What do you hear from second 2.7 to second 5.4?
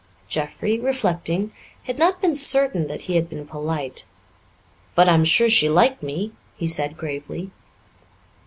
that he had been polite; "But I am